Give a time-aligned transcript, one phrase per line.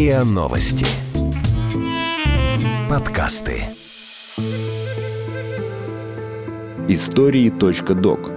[0.00, 0.86] РИА Новости.
[2.88, 3.64] Подкасты.
[6.88, 8.30] Истории.док.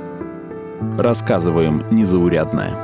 [0.97, 2.75] Рассказываем незаурядное.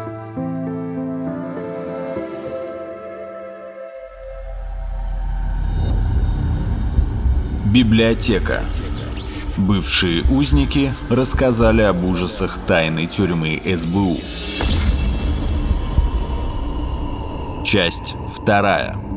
[7.65, 8.63] Библиотека.
[9.57, 14.19] Бывшие узники рассказали об ужасах тайной тюрьмы СБУ.
[17.69, 19.08] Часть вторая.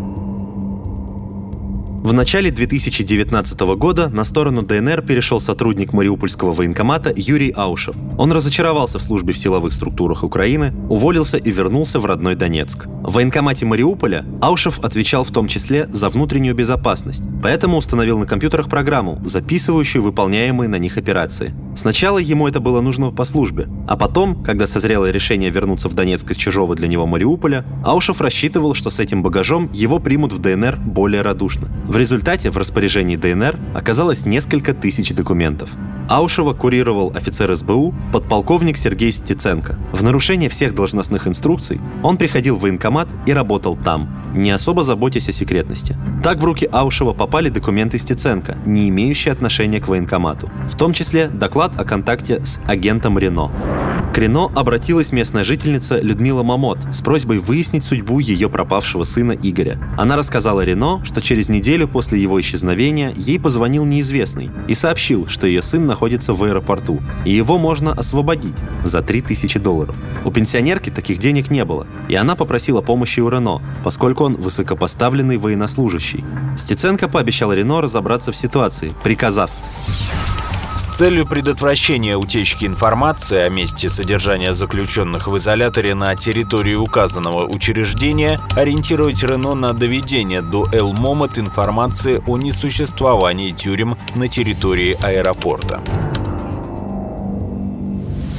[2.02, 7.94] В начале 2019 года на сторону ДНР перешел сотрудник Мариупольского военкомата Юрий Аушев.
[8.18, 12.88] Он разочаровался в службе в силовых структурах Украины, уволился и вернулся в родной Донецк.
[13.04, 18.68] В военкомате Мариуполя Аушев отвечал в том числе за внутреннюю безопасность, поэтому установил на компьютерах
[18.68, 21.54] программу, записывающую выполняемые на них операции.
[21.76, 26.30] Сначала ему это было нужно по службе, а потом, когда созрело решение вернуться в Донецк
[26.32, 30.78] из чужого для него Мариуполя, Аушев рассчитывал, что с этим багажом его примут в ДНР
[30.78, 31.68] более радушно.
[31.92, 35.68] В результате в распоряжении ДНР оказалось несколько тысяч документов.
[36.08, 39.78] Аушева курировал офицер СБУ, подполковник Сергей Стеценко.
[39.92, 45.28] В нарушение всех должностных инструкций он приходил в военкомат и работал там, не особо заботясь
[45.28, 45.94] о секретности.
[46.24, 51.28] Так в руки Аушева попали документы Стеценко, не имеющие отношения к военкомату, в том числе
[51.28, 53.50] доклад о контакте с агентом Рено.
[54.12, 59.78] К Рено обратилась местная жительница Людмила Мамот с просьбой выяснить судьбу ее пропавшего сына Игоря.
[59.96, 65.46] Она рассказала Рено, что через неделю после его исчезновения ей позвонил неизвестный и сообщил, что
[65.46, 69.96] ее сын находится в аэропорту, и его можно освободить за 3000 долларов.
[70.26, 75.38] У пенсионерки таких денег не было, и она попросила помощи у Рено, поскольку он высокопоставленный
[75.38, 76.22] военнослужащий.
[76.58, 79.50] Стеценко пообещал Рено разобраться в ситуации, приказав
[80.94, 89.22] целью предотвращения утечки информации о месте содержания заключенных в изоляторе на территории указанного учреждения ориентировать
[89.22, 95.80] Рено на доведение до Элмомот информации о несуществовании тюрем на территории аэропорта.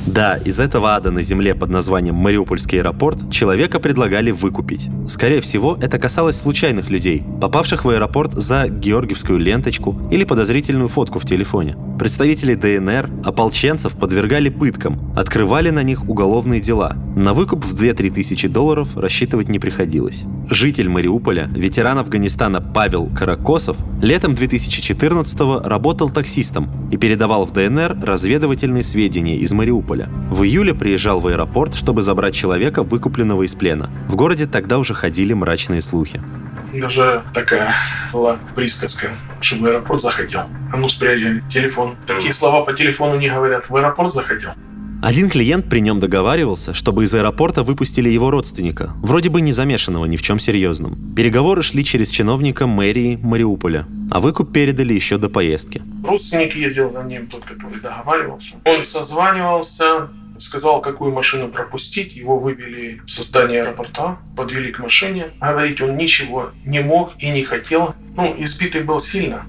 [0.05, 4.89] Да, из этого ада на земле под названием Мариупольский аэропорт человека предлагали выкупить.
[5.07, 11.19] Скорее всего, это касалось случайных людей, попавших в аэропорт за георгиевскую ленточку или подозрительную фотку
[11.19, 11.77] в телефоне.
[11.97, 16.97] Представители ДНР, ополченцев подвергали пыткам, открывали на них уголовные дела.
[17.15, 20.23] На выкуп в 2-3 тысячи долларов рассчитывать не приходилось.
[20.49, 28.83] Житель Мариуполя, ветеран Афганистана Павел Каракосов, летом 2014-го работал таксистом и передавал в ДНР разведывательные
[28.83, 29.92] сведения из Мариуполя.
[30.29, 33.89] В июле приезжал в аэропорт, чтобы забрать человека, выкупленного из плена.
[34.07, 36.21] В городе тогда уже ходили мрачные слухи.
[36.73, 37.75] Даже такая
[38.11, 39.09] была присказка,
[39.41, 40.41] чтобы в аэропорт заходил.
[40.71, 41.95] А ну спрячь телефон.
[42.07, 43.69] Такие слова по телефону не говорят.
[43.69, 44.49] В аэропорт заходил.
[45.03, 50.05] Один клиент при нем договаривался, чтобы из аэропорта выпустили его родственника, вроде бы не замешанного
[50.05, 50.95] ни в чем серьезном.
[51.13, 55.81] Переговоры шли через чиновника мэрии Мариуполя, а выкуп передали еще до поездки.
[56.07, 58.55] Родственник ездил за ним, тот, который договаривался.
[58.63, 60.07] Он созванивался,
[60.39, 62.15] сказал, какую машину пропустить.
[62.15, 65.31] Его вывели со здания аэропорта, подвели к машине.
[65.41, 67.93] Говорить он ничего не мог и не хотел.
[68.15, 69.43] Ну, избитый был сильно.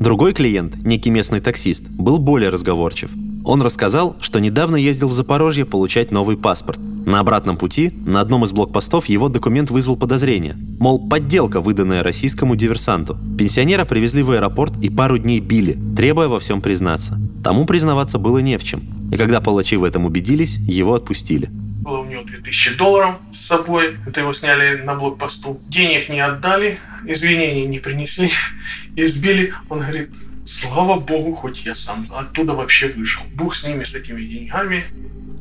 [0.00, 3.10] Другой клиент, некий местный таксист, был более разговорчив.
[3.44, 6.78] Он рассказал, что недавно ездил в Запорожье получать новый паспорт.
[7.04, 10.56] На обратном пути на одном из блокпостов его документ вызвал подозрение.
[10.80, 13.18] Мол, подделка, выданная российскому диверсанту.
[13.38, 17.18] Пенсионера привезли в аэропорт и пару дней били, требуя во всем признаться.
[17.44, 18.82] Тому признаваться было не в чем.
[19.12, 21.50] И когда палачи в этом убедились, его отпустили.
[21.82, 23.98] Было у него 2000 долларов с собой.
[24.06, 25.60] Это его сняли на блокпосту.
[25.68, 28.30] Денег не отдали, извинений не принесли,
[28.96, 29.52] избили.
[29.68, 30.08] Он говорит,
[30.46, 33.22] Слава богу, хоть я сам оттуда вообще вышел.
[33.34, 34.84] Бог с ними, с этими деньгами.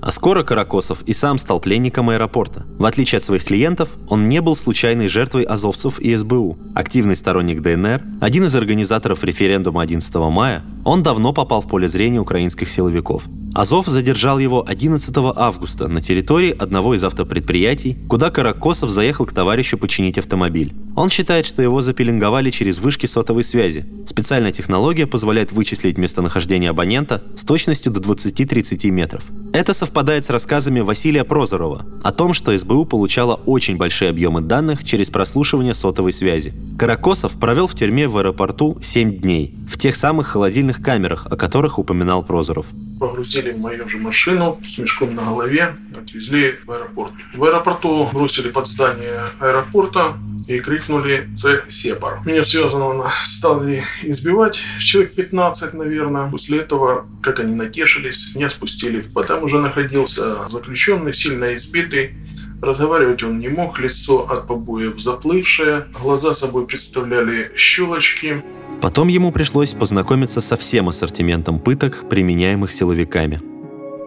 [0.01, 2.65] А скоро Каракосов и сам стал пленником аэропорта.
[2.77, 6.57] В отличие от своих клиентов, он не был случайной жертвой азовцев и СБУ.
[6.75, 12.19] Активный сторонник ДНР, один из организаторов референдума 11 мая, он давно попал в поле зрения
[12.19, 13.23] украинских силовиков.
[13.53, 19.77] Азов задержал его 11 августа на территории одного из автопредприятий, куда Каракосов заехал к товарищу
[19.77, 20.73] починить автомобиль.
[20.95, 23.85] Он считает, что его запеленговали через вышки сотовой связи.
[24.07, 29.23] Специальная технология позволяет вычислить местонахождение абонента с точностью до 20-30 метров.
[29.53, 34.83] Это совпадает с рассказами Василия Прозорова о том, что СБУ получала очень большие объемы данных
[34.83, 36.53] через прослушивание сотовой связи.
[36.77, 41.79] Каракосов провел в тюрьме в аэропорту 7 дней, в тех самых холодильных камерах, о которых
[41.79, 42.65] упоминал Прозоров
[43.03, 47.11] погрузили в мою же машину с мешком на голове, отвезли в аэропорт.
[47.33, 50.13] В аэропорту бросили под здание аэропорта
[50.47, 52.21] и крикнули «Це Сепар».
[52.25, 56.31] Меня связанного стали избивать, человек 15, наверное.
[56.31, 59.03] После этого, как они натешились, меня спустили.
[59.13, 62.15] Потом уже находился заключенный, сильно избитый,
[62.63, 68.41] Разговаривать он не мог, лицо от побоев заплывшее, глаза собой представляли щелочки.
[68.83, 73.39] Потом ему пришлось познакомиться со всем ассортиментом пыток, применяемых силовиками.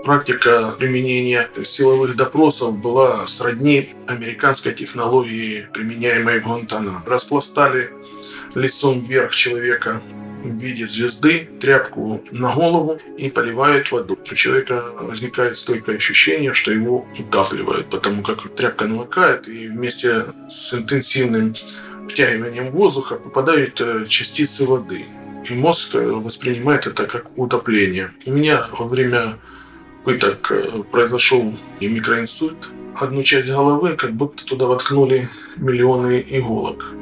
[0.04, 7.02] Практика применения силовых допросов была сродни американской технологии, применяемой в Гуантанамо.
[7.06, 7.88] Распластали
[8.54, 10.02] лицом вверх человека
[10.44, 14.18] в виде звезды, тряпку на голову и поливают воду.
[14.30, 20.74] У человека возникает стойкое ощущение, что его утапливают, потому как тряпка намокает и вместе с
[20.74, 21.54] интенсивным
[22.08, 25.04] втягиванием воздуха попадают э, частицы воды.
[25.48, 28.10] И мозг э, воспринимает это как утопление.
[28.26, 29.38] У меня во время
[30.04, 32.70] пыток э, произошел и микроинсульт.
[32.94, 36.92] Одну часть головы как будто туда воткнули миллионы иголок.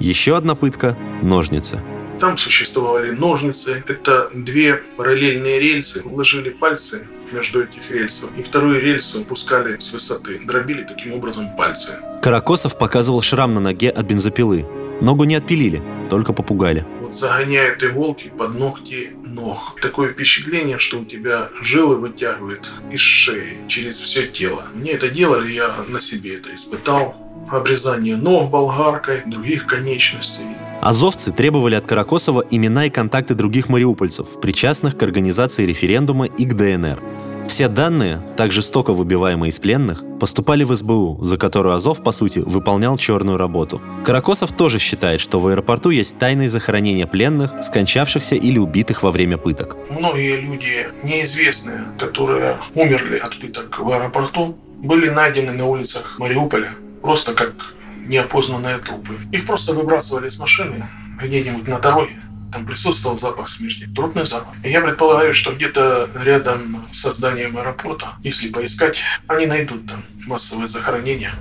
[0.00, 1.80] Еще одна пытка– ножницы.
[2.20, 3.82] Там существовали ножницы.
[3.86, 6.02] Это две параллельные рельсы.
[6.02, 8.30] Вложили пальцы между этих рельсов.
[8.36, 10.40] И вторую рельсу опускали с высоты.
[10.44, 11.90] Дробили таким образом пальцы.
[12.22, 14.66] Каракосов показывал шрам на ноге от бензопилы.
[15.00, 15.80] Ногу не отпилили,
[16.10, 16.84] только попугали.
[17.00, 19.76] Вот загоняют иголки под ногти ног.
[19.80, 24.64] Такое впечатление, что у тебя жилы вытягивают из шеи через все тело.
[24.74, 27.14] Мне это делали, я на себе это испытал.
[27.48, 30.44] Обрезание ног болгаркой, других конечностей.
[30.80, 36.54] Азовцы требовали от Каракосова имена и контакты других мариупольцев, причастных к организации референдума и к
[36.54, 37.02] ДНР.
[37.48, 42.40] Все данные, так жестоко выбиваемые из пленных, поступали в СБУ, за которую Азов, по сути,
[42.40, 43.80] выполнял черную работу.
[44.04, 49.38] Каракосов тоже считает, что в аэропорту есть тайные захоронения пленных, скончавшихся или убитых во время
[49.38, 49.76] пыток.
[49.90, 56.68] Многие люди неизвестные, которые умерли от пыток в аэропорту, были найдены на улицах Мариуполя
[57.02, 57.54] просто как
[58.08, 59.14] неопознанные трупы.
[59.30, 60.88] Их просто выбрасывали с машины
[61.22, 62.20] где-нибудь на дороге.
[62.50, 64.54] Там присутствовал запах смерти, трупный запах.
[64.64, 70.66] И я предполагаю, что где-то рядом с зданием аэропорта, если поискать, они найдут там массовое
[70.66, 71.32] захоронение.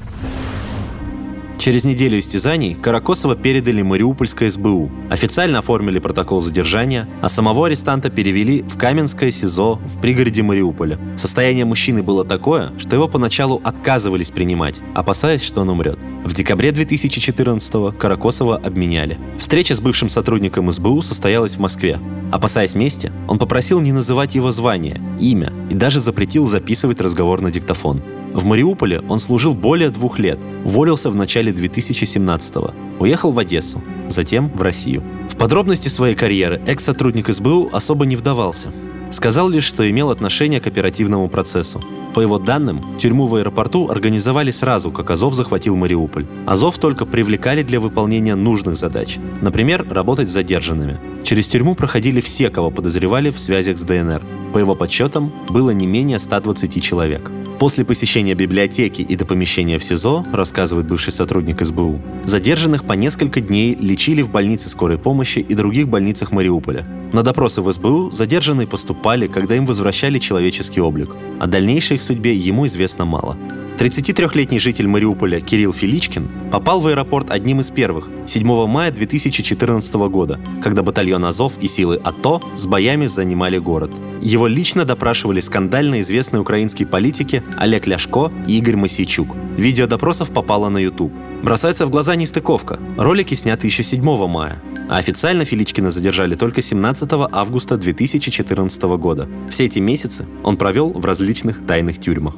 [1.58, 8.62] Через неделю истязаний Каракосова передали Мариупольское СБУ, официально оформили протокол задержания, а самого арестанта перевели
[8.62, 11.00] в Каменское СИЗО в пригороде Мариуполя.
[11.18, 15.98] Состояние мужчины было такое, что его поначалу отказывались принимать, опасаясь, что он умрет.
[16.24, 19.18] В декабре 2014-го Каракосова обменяли.
[19.40, 22.00] Встреча с бывшим сотрудником СБУ состоялась в Москве.
[22.32, 27.50] Опасаясь мести, он попросил не называть его звание, имя и даже запретил записывать разговор на
[27.50, 28.04] диктофон.
[28.38, 34.52] В Мариуполе он служил более двух лет, уволился в начале 2017-го, уехал в Одессу, затем
[34.54, 35.02] в Россию.
[35.32, 38.72] В подробности своей карьеры экс-сотрудник СБУ особо не вдавался.
[39.10, 41.82] Сказал лишь, что имел отношение к оперативному процессу.
[42.14, 46.28] По его данным, тюрьму в аэропорту организовали сразу, как Азов захватил Мариуполь.
[46.46, 49.18] Азов только привлекали для выполнения нужных задач.
[49.42, 51.00] Например, работать с задержанными.
[51.24, 54.22] Через тюрьму проходили все, кого подозревали в связях с ДНР.
[54.54, 57.32] По его подсчетам, было не менее 120 человек.
[57.60, 63.42] После посещения библиотеки и до помещения в СИЗО, рассказывает бывший сотрудник СБУ, задержанных по несколько
[63.42, 66.86] дней лечили в больнице скорой помощи и других больницах Мариуполя.
[67.14, 71.10] На допросы в СБУ задержанные поступали, когда им возвращали человеческий облик.
[71.40, 73.36] О дальнейшей их судьбе ему известно мало.
[73.78, 80.40] 33-летний житель Мариуполя Кирилл Филичкин попал в аэропорт одним из первых 7 мая 2014 года,
[80.64, 83.92] когда батальон Азов и силы АТО с боями занимали город.
[84.20, 89.36] Его лично допрашивали скандально известные украинские политики Олег Ляшко и Игорь Масичук.
[89.58, 91.14] Видео допросов попало на YouTube.
[91.44, 92.80] Бросается в глаза нестыковка.
[92.98, 99.30] Ролики сняты еще 7 мая, а официально Филичкина задержали только 17 августа 2014 года.
[99.52, 102.34] Все эти месяцы он провел в различных тайных тюрьмах.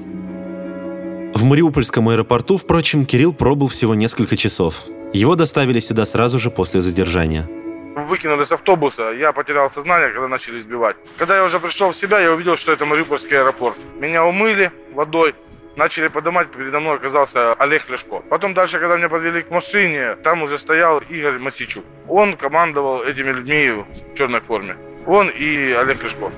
[1.34, 4.84] В Мариупольском аэропорту, впрочем, Кирилл пробыл всего несколько часов.
[5.14, 7.48] Его доставили сюда сразу же после задержания.
[7.96, 10.96] Выкинули с автобуса, я потерял сознание, когда начали избивать.
[11.18, 13.78] Когда я уже пришел в себя, я увидел, что это Мариупольский аэропорт.
[14.00, 15.36] Меня умыли водой,
[15.76, 18.22] начали поднимать, передо мной оказался Олег Ляшко.
[18.30, 21.86] Потом дальше, когда меня подвели к машине, там уже стоял Игорь Масичук.
[22.08, 24.78] Он командовал этими людьми в черной форме.
[25.06, 26.32] Он и Олег Ляшко.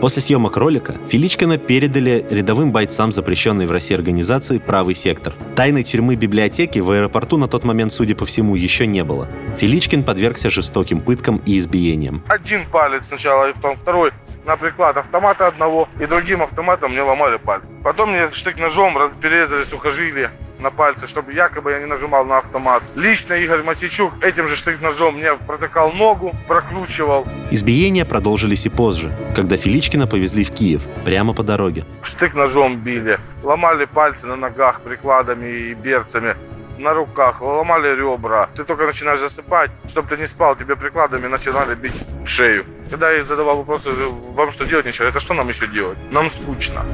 [0.00, 5.34] После съемок ролика Филичкина передали рядовым бойцам запрещенной в России организации «Правый сектор».
[5.56, 9.26] Тайной тюрьмы библиотеки в аэропорту на тот момент, судя по всему, еще не было.
[9.58, 12.22] Филичкин подвергся жестоким пыткам и избиениям.
[12.28, 14.12] Один палец сначала, и потом второй
[14.46, 17.64] на приклад автомата одного, и другим автоматом мне ломали палец.
[17.82, 22.82] Потом мне штык-ножом перерезали сухожилие на пальце, чтобы якобы я не нажимал на автомат.
[22.94, 27.26] Лично Игорь Масичук этим же штык-ножом мне протыкал ногу, прокручивал.
[27.50, 31.84] Избиения продолжились и позже, когда Филичкина повезли в Киев, прямо по дороге.
[32.02, 36.36] Штык-ножом били, ломали пальцы на ногах прикладами и берцами
[36.78, 38.48] на руках, ломали ребра.
[38.54, 42.64] Ты только начинаешь засыпать, чтобы ты не спал, тебе прикладами начинали бить в шею.
[42.90, 43.90] Когда я задавал вопросы,
[44.34, 45.98] вам что делать ничего, это что нам еще делать?
[46.10, 46.84] Нам скучно.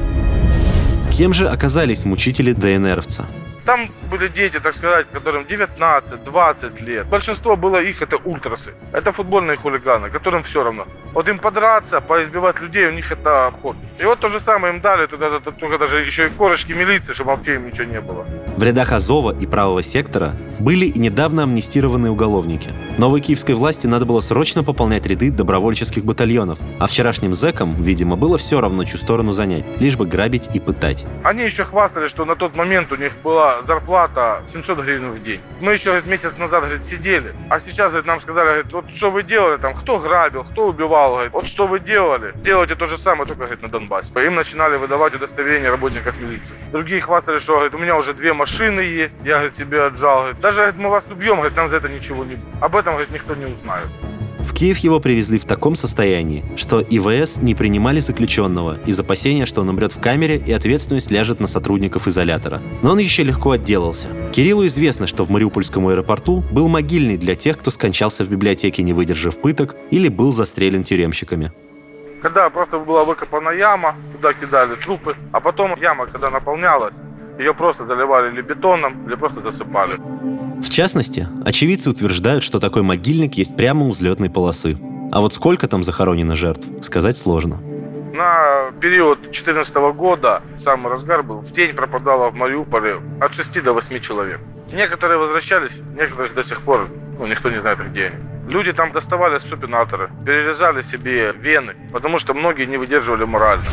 [1.12, 3.26] Кем же оказались мучители ДНРовца?
[3.64, 7.06] Там были дети, так сказать, которым 19-20 лет.
[7.06, 8.74] Большинство было их, это ультрасы.
[8.92, 10.86] Это футбольные хулиганы, которым все равно.
[11.14, 13.76] Вот им подраться, поизбивать людей, у них это обход.
[13.98, 17.30] И вот то же самое им дали, туда, только даже еще и корочки милиции, чтобы
[17.30, 18.26] вообще им ничего не было.
[18.56, 22.70] В рядах Азова и правого сектора были и недавно амнистированные уголовники.
[22.98, 28.36] Новой киевской власти надо было срочно пополнять ряды добровольческих батальонов, а вчерашним зэкам, видимо, было
[28.36, 31.04] все равно, чью сторону занять, лишь бы грабить и пытать.
[31.22, 35.40] Они еще хвастались, что на тот момент у них была зарплата 700 гривен в день.
[35.60, 39.10] Мы еще говорит, месяц назад говорит, сидели, а сейчас говорит, нам сказали, говорит, вот что
[39.10, 42.32] вы делали там, кто грабил, кто убивал, говорит, вот что вы делали.
[42.44, 44.26] Делайте то же самое, только говорит, на Донбассе.
[44.26, 46.54] Им начинали выдавать удостоверения работников милиции.
[46.72, 50.20] Другие хвастали, что говорит, у меня уже две машины есть, я говорит, себе отжал.
[50.20, 52.44] Говорит, Даже говорит, мы вас убьем, говорит, нам за это ничего не будет.
[52.60, 53.86] Об этом говорит, никто не узнает.
[54.40, 59.62] В Киев его привезли в таком состоянии, что ИВС не принимали заключенного из опасения, что
[59.62, 62.60] он умрет в камере и ответственность ляжет на сотрудников изолятора.
[62.82, 64.06] Но он еще легко отделался.
[64.32, 68.92] Кириллу известно, что в Мариупольском аэропорту был могильный для тех, кто скончался в библиотеке, не
[68.92, 71.50] выдержав пыток, или был застрелен тюремщиками.
[72.24, 76.94] Когда просто была выкопана яма, туда кидали трупы, а потом яма, когда наполнялась,
[77.38, 80.00] ее просто заливали или бетоном, или просто засыпали.
[80.62, 84.78] В частности, очевидцы утверждают, что такой могильник есть прямо у взлетной полосы.
[85.12, 87.58] А вот сколько там захоронено жертв, сказать сложно.
[88.14, 93.74] На период 2014 года, самый разгар был, в день пропадало в Мариуполе от 6 до
[93.74, 94.40] 8 человек.
[94.72, 96.88] Некоторые возвращались, некоторых до сих пор,
[97.18, 98.33] ну, никто не знает, где они.
[98.48, 103.64] Люди там доставали супинаторы, перерезали себе вены, потому что многие не выдерживали морально.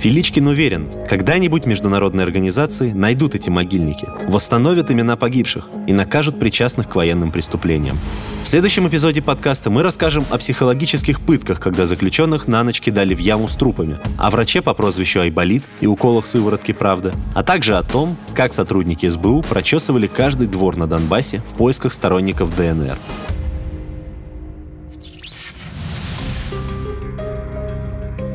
[0.00, 6.94] Филичкин уверен, когда-нибудь международные организации найдут эти могильники, восстановят имена погибших и накажут причастных к
[6.96, 7.96] военным преступлениям.
[8.44, 13.18] В следующем эпизоде подкаста мы расскажем о психологических пытках, когда заключенных на ночь кидали в
[13.18, 17.82] яму с трупами, о враче по прозвищу Айболит и уколах сыворотки «Правда», а также о
[17.82, 22.98] том, как сотрудники СБУ прочесывали каждый двор на Донбассе в поисках сторонников ДНР.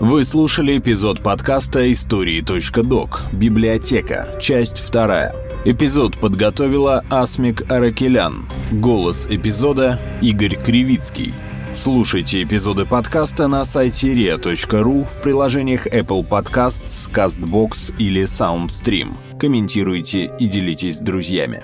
[0.01, 3.23] Вы слушали эпизод подкаста «Истории.док.
[3.33, 4.29] Библиотека.
[4.39, 5.35] Часть вторая».
[5.65, 8.47] Эпизод подготовила Асмик Аракелян.
[8.71, 11.33] Голос эпизода Игорь Кривицкий.
[11.75, 19.17] Слушайте эпизоды подкаста на сайте ria.ru в приложениях Apple Podcasts, CastBox или SoundStream.
[19.37, 21.61] Комментируйте и делитесь с друзьями.